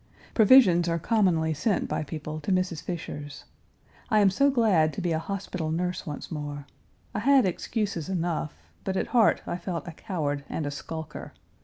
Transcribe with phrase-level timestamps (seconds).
[0.33, 2.81] Provisions are commonly sent by people to Mrs.
[2.81, 3.45] Fisher's.
[4.09, 6.65] I am so glad to be a hospital nurse once more.
[7.13, 11.33] I had excuses enough, but at heart I felt a coward and a skulker.